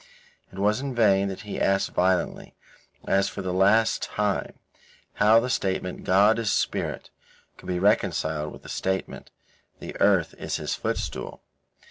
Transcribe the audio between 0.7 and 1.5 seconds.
in vain that